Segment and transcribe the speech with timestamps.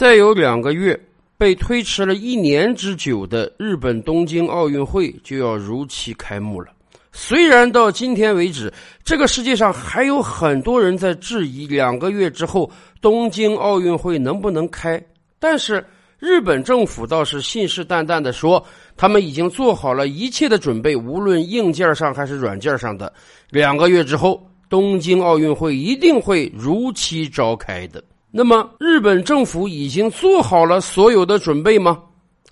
[0.00, 0.98] 再有两个月，
[1.36, 6.68] 被推迟了一年之久的日本东京奥运会就要如期开幕了。
[7.12, 8.72] 虽然到今天为止，
[9.04, 12.70] 这个世界上还有很多人在质疑两个月之后
[13.02, 14.98] 东京奥运会能不能开，
[15.38, 15.84] 但是
[16.18, 18.64] 日本政府倒是信誓旦旦的说，
[18.96, 23.12] 他们已经做好了一切的准备，无论硬件上还是软件上的，
[23.50, 28.02] 两个月之后东京奥运会一定会如期召开的。
[28.32, 32.00] 那么，日本政府已经做好了所有的准备吗？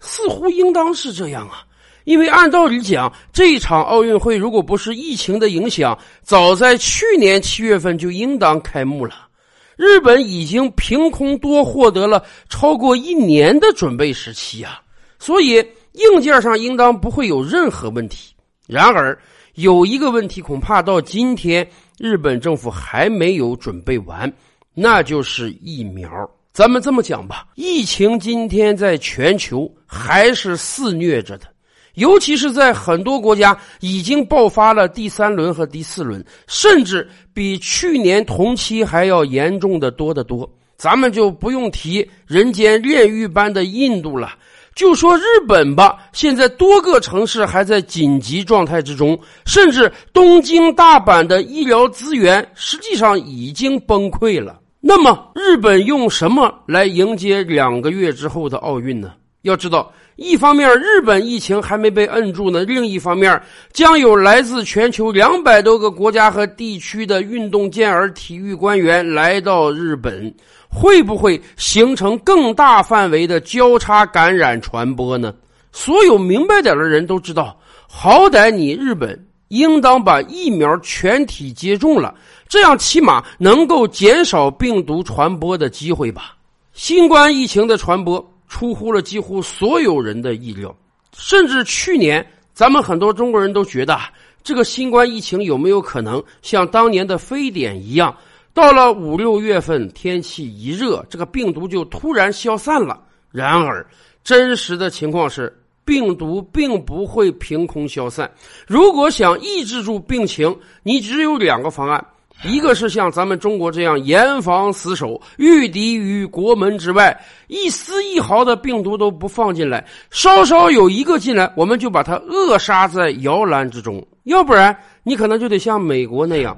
[0.01, 1.63] 似乎应当是这样啊，
[2.05, 9.29] 因为按道理讲，这一场奥运会如果不是疫情的影响，早在去年七月份就应当开幕了。
[9.77, 14.81] 日本已经凭空多获得了超过一年的准备时期啊，
[15.21, 18.35] 所以硬件上应当不会有任何问题。
[18.67, 19.17] 然而，
[19.55, 21.69] 有一个问题，恐怕到今天
[21.99, 24.33] 日本政府还没有准备完。
[24.81, 26.09] 那就是疫苗。
[26.53, 31.47] 咱们这么讲吧，疫情今天在全球还是肆虐着的，
[31.95, 40.49] 尤其是在很多国家已经爆发了第三轮和第四轮，甚至比去年同期还要严重的多得多。
[40.77, 44.37] 咱们就不用提人间炼狱般的印度了。
[44.77, 54.58] 就说日本吧，现在多个城市还在紧急状态之中，甚至东京、大阪的医疗资源实际上已经崩溃了。
[54.81, 59.13] 那么，日本用什么来迎接两个月之后的奥运呢？
[59.43, 63.41] 要知道，一方面日本疫情还没被摁住呢，另一方面
[63.73, 70.33] 将有来自全球两百多个国家和地区的运动健儿体育官员来到日本，
[70.69, 75.35] 会不会形成更大范围的交叉感染传播呢？
[75.73, 77.59] 所有明白点的人都知道，
[77.89, 79.27] 好歹你日本。
[79.49, 82.15] 应当把疫苗全体接种了，
[82.49, 86.37] 这样起码能够减少病毒传播的机会吧。
[86.73, 90.75] 新冠疫情的传播出乎了几乎所有人的意料，
[91.17, 93.99] 甚至去年咱们很多中国人都觉得，
[94.43, 98.17] 这个新冠疫情有没有可能像当年的非典一样，
[98.55, 103.03] 到了五六月份天气一热，这个病毒就突然消散了？
[103.31, 103.87] 然而，
[104.23, 105.55] 真实的情况是。
[105.89, 108.31] 病毒并不会凭空消散。
[108.67, 112.07] 如果想抑制住病情，你只有两个方案：
[112.45, 124.07] 一个是像咱们中国这样严防死守，御敌于国门之外，一丝一毫的病毒都不放进来；稍稍有一个进来，我们就把它扼杀在摇篮之中。
[124.25, 126.55] 要不然，你可能就得像美国那样，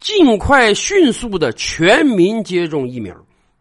[0.00, 3.14] 尽快迅速的全民接种疫苗。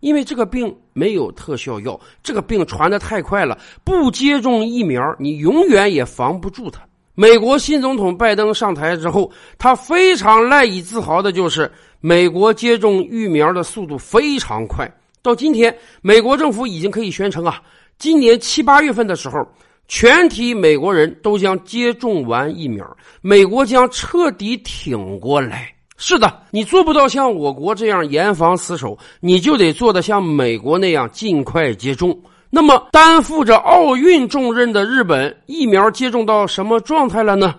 [0.03, 6.81] 因为这个病没有特效药，这个病传的太快了，不接种疫苗，你永远也防不住它。
[7.16, 11.72] 美国新总统拜登上台之后，他非常赖以自豪的就是
[12.02, 14.94] 美国接种疫苗的速度非常快。
[15.22, 17.62] 到今天，美国政府已经可以宣称啊，
[17.97, 19.47] 今年七八月份的时候，
[19.88, 22.85] 全体美国人都将接种完疫苗，
[23.22, 25.72] 美国将彻底挺过来。
[26.06, 32.22] 是的，你做不到像我国这样严防死守，你就得做的像美国那样尽快接种。
[32.50, 37.56] 那么，担负着奥运重任的日本，疫苗接种到什么状态了呢？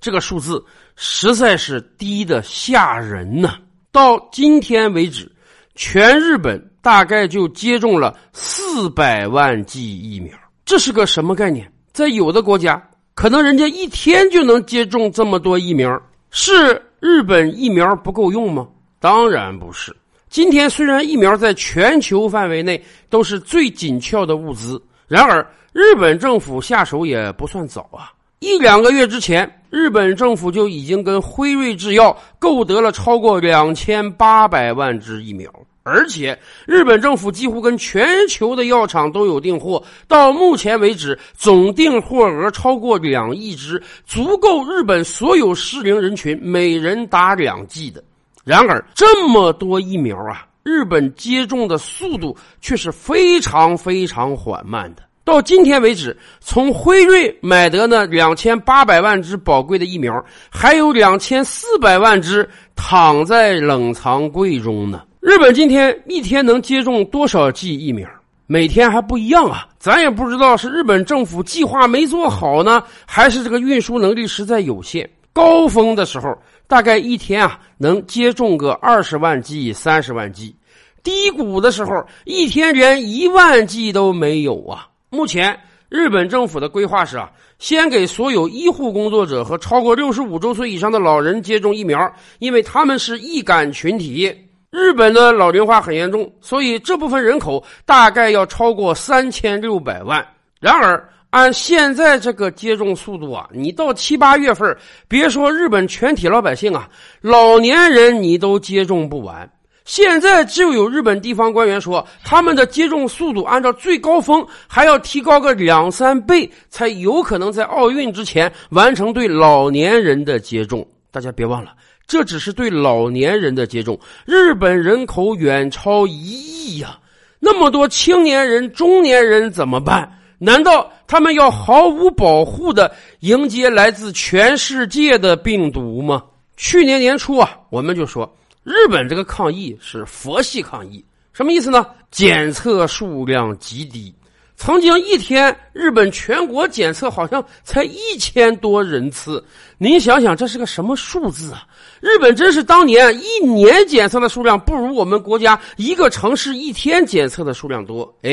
[0.00, 0.60] 这个数字
[0.96, 3.54] 实在是低的吓人呢。
[3.92, 5.30] 到今天为止，
[5.76, 11.70] 全日本大概就接种了四百万剂疫苗，这是个什么概念？
[11.92, 12.82] 在有的国家，
[13.14, 15.96] 可能人家一天就能接种这么多疫苗，
[16.32, 16.82] 是。
[17.04, 18.66] 日本疫苗不够用吗？
[18.98, 19.94] 当然不是。
[20.30, 28.10] 今天虽然疫苗在全球范围内都是最紧俏的物资，然而日本政府下手也不算早啊。
[28.38, 35.52] 一两个月之前，日本政府就已经跟辉瑞制药购得了超过两千八百万支疫苗。
[35.86, 48.02] 而且，日本政府几乎跟全球的药厂都有订货，到目前为止，总订货额超过两亿支，足够日本所有适龄人群每人打两剂的。
[48.44, 55.02] 然而，这么多疫苗啊，日本接种的速度却是非常非常缓慢的。
[55.22, 65.02] 到今天为止，从辉瑞买得那两千八百万支宝贵的疫苗，还有两千四百万支躺在冷藏柜中呢。
[65.24, 68.06] 日本今天一天能接种多少剂疫苗？
[68.46, 69.66] 每天还不一样啊！
[69.78, 75.08] 咱也不知道是日本政府计划没做好呢，还是这个运输能力实在有限。
[75.32, 76.36] 高峰的时候，
[76.66, 80.54] 大概一天啊能接种个二十万剂、三十万剂；
[81.02, 81.90] 低谷的时候，
[82.26, 84.88] 一天连一万剂都没有啊！
[85.08, 94.30] 目前日本政府的规划是啊，先给所有医护工作者和超过六十五周岁以上的老人接种疫苗，因为他们是易感群体。
[94.74, 100.26] 日本的老龄化很严重，所以这部分人口大概要超过三千六百万。
[100.58, 104.76] 然而，按现在这个接种速度啊，你到七八月份，
[105.06, 106.88] 别说日本全体老百姓啊，
[107.20, 109.48] 老年人你都接种不完。
[109.84, 120.84] 现在就有日本地方官员说，他们的接种速度按照最高峰还要提高个两三倍，才有可能在奥运之前完成对老年人的接种。
[121.12, 121.72] 大家别忘了。
[122.06, 126.98] 这只是对老年人的接种，日本人口远超一亿呀，
[127.38, 130.10] 那么多青年人、中年人怎么办？
[130.38, 136.22] 难道他们要毫无保护的迎接来自全世界的病毒吗？
[136.56, 138.30] 去年年初啊，我们就说
[138.62, 141.02] 日本这个抗疫是佛系抗疫，
[141.32, 141.86] 什么意思呢？
[142.10, 144.14] 检测数量极低。
[144.56, 149.44] 曾经一天，日本全国检测好像才一千多人次，
[149.78, 151.66] 您想想这是个什么数字啊？
[152.04, 158.14] 日本真是当年一年检测的数量不如我们国家一个城市一天检测的数量多。
[158.20, 158.30] 哎，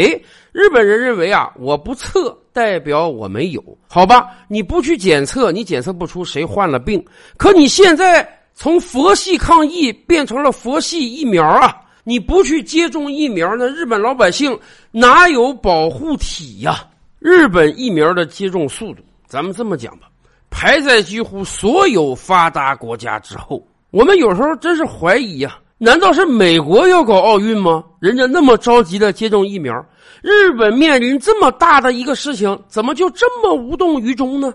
[0.52, 4.28] 日本人认为啊，我不测代表我没有，好吧？
[4.50, 7.02] 你不去检测，你检测不出谁患了病。
[7.38, 11.74] 可你现在从佛系抗疫变成了佛系疫苗啊！
[12.04, 14.60] 你不去接种疫苗，那日本老百姓
[14.92, 16.86] 哪有保护体呀？
[17.20, 20.10] 日本疫苗的接种速度，咱们这么讲吧，
[20.52, 23.66] 排在几乎所有发达国家之后。
[23.90, 27.84] 我们有时候真是怀疑呀，难道是美国要搞奥运吗？
[28.00, 29.74] 人家那么着急的接种疫苗，
[30.22, 34.54] 日本面临这么大的一个事情，怎么就这么无动于衷呢？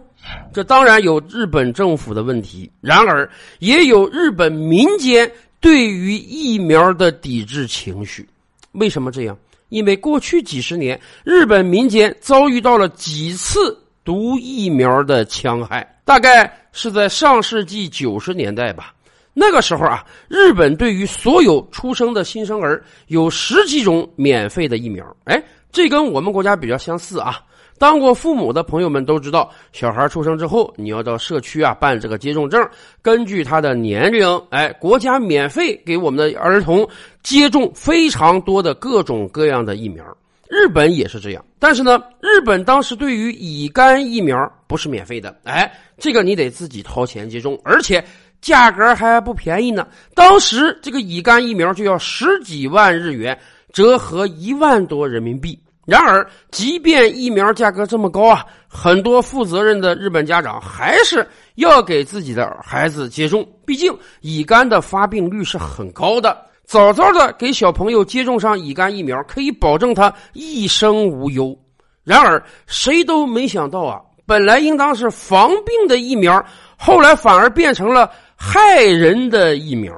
[0.52, 3.28] 这当然有日本政府的问题，然而
[3.58, 5.28] 也有日本民间。
[5.58, 8.28] 对于疫苗的抵制情绪，
[8.72, 9.36] 为什么这样？
[9.70, 13.76] 因为过去几十年，日本民间遭遇到了几次
[14.06, 18.94] 毒疫苗的戕害，大概是在上世纪九十年代吧。
[19.34, 25.04] 那个时候啊，日本对于所有出生的新生儿有十几种免费的疫苗。
[25.24, 25.42] 哎，
[25.72, 27.40] 这跟我们国家比较相似啊。
[27.78, 32.66] 当过父母的朋友们都知道，小孩出生之后，你要到社区啊办这个接种证，
[33.02, 36.88] 根据他的年龄，哎，国家免费给我们的儿童
[37.22, 40.02] 接种非常多的各种各样的疫苗。
[40.48, 48.04] 日本也是这样，但是呢，日本当时对于乙肝疫苗不是免费的，哎，这个你得自己掏钱接种，而且
[48.40, 49.86] 价格还不便宜呢。
[50.14, 53.38] 当时这个乙肝疫苗就要十几万日元，
[53.72, 55.58] 折合一万多人民币。
[55.84, 63.48] 然而，即便疫苗价格这么高啊，很多负责任的日本家长还是要给自己的孩子接种。
[63.64, 66.36] 毕竟，乙肝的发病率是很高的，
[66.66, 71.56] 早早的给小朋友接种上乙肝疫苗，可以保证他一生无忧。
[72.02, 76.44] 然而，谁都没想到啊，本来应当是防病的疫苗，
[76.76, 79.94] 后来反而变成了害人的疫苗。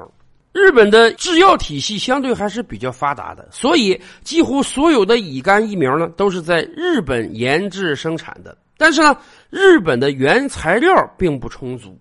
[0.51, 8.55] 日本的制药体系相对还是比较发达的，所以几乎所有的乙肝疫苗呢都是在日本研制生产的。
[8.77, 9.15] 但是呢，
[9.49, 11.99] 日本的原材料并不充足，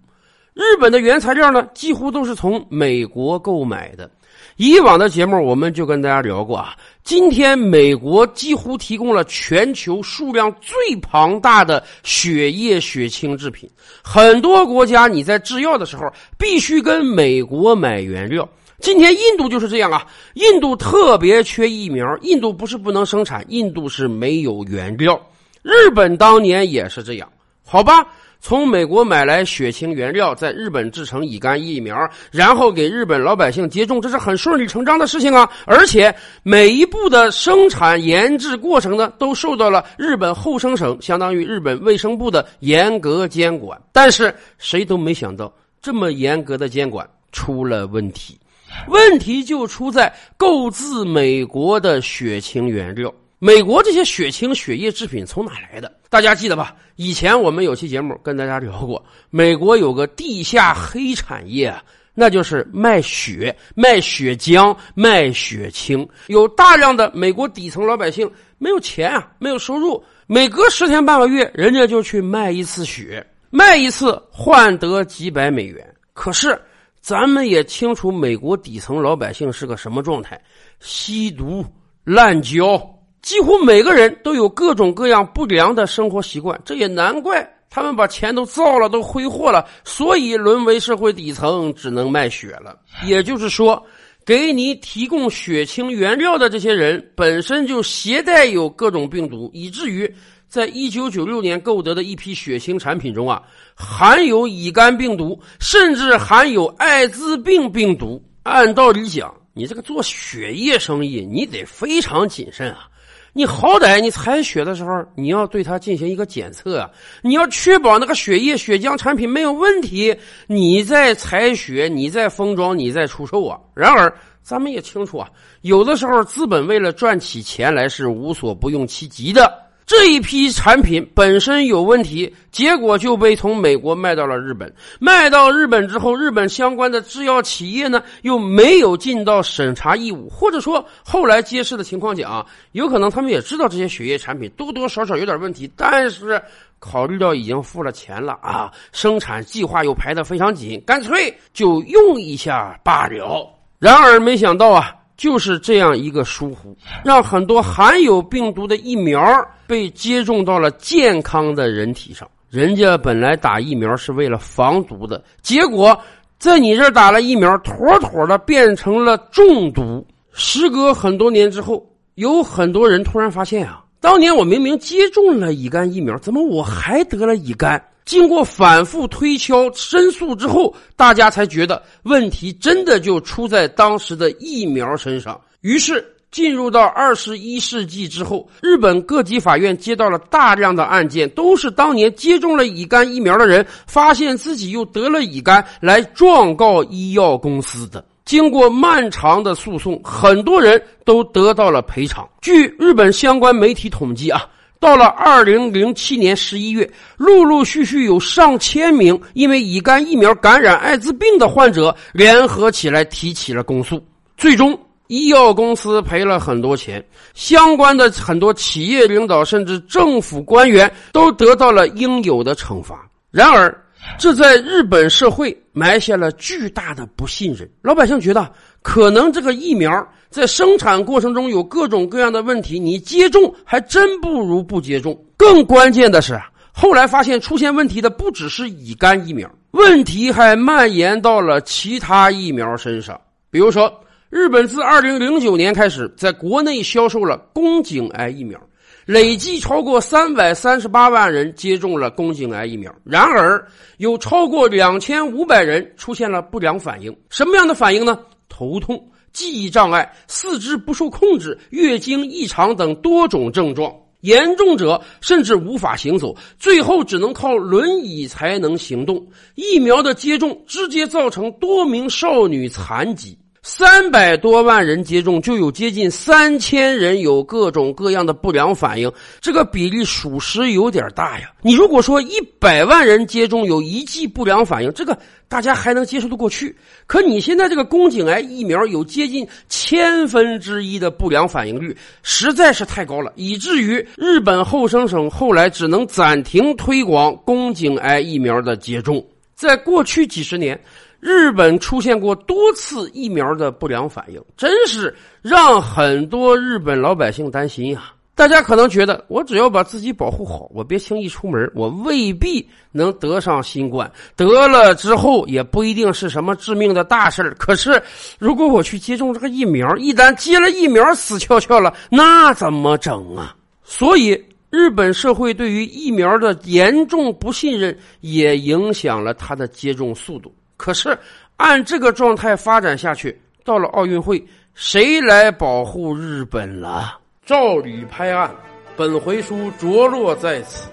[0.55, 4.11] 日本的原材料呢几乎都是从美国购买的。
[4.59, 6.75] 以往的节目我们就跟大家聊过啊，
[7.05, 13.71] 今天美国几乎提供了全球数量最庞大的血液血清制品，
[14.03, 16.03] 很多国家你在制药的时候
[16.37, 18.47] 必须跟美国买原料。
[18.81, 25.21] 今天印度就是这样啊，印度特别缺疫苗，印度不是不能生产，印度是没有原料。
[25.63, 27.29] 日本当年也是这样，
[27.65, 28.05] 好吧。
[28.41, 35.51] 从美国买来血清原料，在日本制成乙肝疫苗，然后给日本老百姓接种，这是很顺理成章的事情啊！
[35.67, 36.15] 而且
[36.45, 43.79] 每一步的生产研制过程呢，都受到了日本后生省，相当于日本卫生部的严格监管。
[43.93, 45.53] 但是谁都没想到，
[45.83, 48.39] 这么严格的监管出了问题，
[48.87, 53.13] 问题就出在购自美国的血清原料。
[53.41, 55.93] 美国这些血清血液制品从哪来的？
[56.11, 56.75] 大家记得吧？
[56.97, 61.73] 以前我们有期节目跟大家聊过，美国有个地下黑产业，
[62.15, 66.07] 那就是卖血、卖血浆、卖血清。
[66.27, 68.29] 有大量的美国底层老百姓
[68.59, 75.95] 没有钱啊，没有收入，每隔十天半个月，人家就去卖一次血，卖一次换得几百美元。
[76.13, 76.61] 可是
[77.01, 80.43] 咱们也清楚，美国底层老百姓是个什么状态：
[80.81, 81.65] 吸毒、
[82.03, 82.98] 滥交。
[83.29, 92.75] 几乎每个人都有各种各样不良的生活习惯，这也难怪他们把钱都造了，都挥霍了，所以沦为社会底层，只能卖血了。
[93.05, 93.85] 也就是说，
[94.25, 100.11] 给你提供血清原料的这些人本身就携带有各种病毒，以至于
[100.49, 103.43] 在一九九六年购得的一批血清产品中啊，
[103.75, 108.25] 含有乙肝病毒，甚至含有艾滋病病毒。
[108.45, 109.35] 按道理讲。
[109.55, 112.89] 你这个做血液生意，你得非常谨慎啊。
[113.33, 116.91] 你好歹你采血的时候，你要对它进行一个检测啊，
[117.23, 120.17] 你要确保那个血液、血浆产品没有问题，
[120.47, 123.59] 你再采血，你再封装，你再出售啊。
[123.75, 125.29] 然而，咱们也清楚啊，
[125.61, 129.68] 有的时候资本为了赚起钱来是无所不用其极的。
[129.89, 134.71] 这一批产品本身有问题，结果就被从美国卖到了日本。
[135.01, 146.39] 卖到日本之后，日本相关的制药企业呢又没有尽到审查义务，或者说后来揭示的情况讲，有可能他们也知道这些血液产品多多少少有点问题，但是
[146.79, 153.51] 考虑到已经付了钱了啊，生产计划又排得非常紧，干脆就用一下罢了。
[153.79, 154.95] 然而没想到啊。
[155.17, 159.21] 就是这样一个疏忽，让很多含有病毒的疫苗
[159.69, 162.29] 被接种到了健康的人体上。
[162.51, 165.97] 人家本来打疫苗是为了防毒的，结果
[166.39, 170.05] 在你这打了疫苗，妥妥的变成了中毒。
[170.33, 171.85] 时隔很多年之后，
[172.15, 177.83] 有很多人突然发现啊，当年我明明接种了乙肝疫苗，怎么我还得了乙肝？
[178.07, 185.39] 经过反复推敲申诉之后，大家才觉得问题真的就出在当时的疫苗身上。
[185.61, 198.05] 于是，进入到二十一世纪之后，日本各级法院接到了大量的案件，都是当年接种了乙肝疫苗的人发现自己又得了乙肝，来状告医药公司的。
[198.25, 202.29] 经过漫长的诉讼，很多人都得到了赔偿。
[202.43, 204.47] 据日本相关媒体统计啊。
[204.81, 214.01] 到了二零零七年十一月，陆陆续续有上千名因为乙肝疫苗感染艾滋病的患者联合起来提起了公诉。
[214.37, 223.09] 最终，医药公司赔了很多钱，相关的很多企业领导甚至政府官员都得到了应有的惩罚。
[223.31, 223.77] 然而，
[224.19, 227.69] 这在日本社会埋下了巨大的不信任。
[227.83, 228.51] 老百姓觉得，
[228.81, 235.19] 可能这个疫苗在生产过程中有各种各样的问题，你接种还真不如不接种。
[235.37, 236.41] 更关键的是，
[236.73, 243.19] 后来发现出现问题的不只是乙肝疫苗，问题还蔓延到了其他疫苗身上。
[243.51, 243.93] 比如说，
[244.31, 248.61] 日本自二零零九年开始在国内销售了宫颈癌疫苗。
[249.07, 253.67] 累计超过三百三十八万人接种了宫颈癌疫苗，然而
[253.97, 257.17] 有超过两千五百人出现了不良反应。
[257.31, 258.19] 什么样的反应呢？
[258.51, 263.91] 头痛、记忆障碍、四肢不受控制、月经异常等多种症状。
[264.21, 269.27] 严重者甚至无法行走，最后只能靠轮椅才能行动。
[269.55, 273.39] 疫苗的接种直接造成多名少女残疾。
[273.69, 281.53] 三百多万人接种，就有接近三千人有各种各样的不良反应，这个比例属实有点大呀。
[281.61, 285.17] 你如果说一百万人接种有一剂不良反应，这个
[285.49, 286.75] 大家还能接受得过去。
[287.07, 299.23] 可你现在这个宫颈癌疫苗有接近千分之一的不良反应率，实在是太高了，以至于日本后生省后来只能暂停推广宫颈癌疫苗的接种。
[299.55, 300.81] 在过去几十年。
[301.21, 308.13] 日本出现过多次疫苗的不良反应，真是让很多日本老百姓担心呀。
[308.35, 314.09] 大家可能觉得，我只要把自己保护好，我别轻易出门，我未必能得上新冠。
[314.37, 318.01] 得了之后，也不一定是什么致命的大事可是，
[318.39, 323.57] 如果我去接种这个疫苗，一旦接了疫苗死翘翘了，那怎么整啊？
[323.83, 330.55] 所以，日本社会对于疫苗的严重不信任，也影响了它的接种速度。
[330.79, 331.19] 可是，
[331.59, 334.43] 按这个状态发展下去，到了奥运会，
[334.73, 337.19] 谁来保护日本了？
[337.45, 338.55] 照理拍案，
[338.97, 340.89] 本回书着落在此。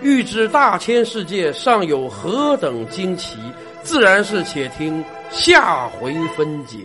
[0.00, 3.38] 欲知大千世界尚有何等惊奇，
[3.82, 6.78] 自然是且听下回分解。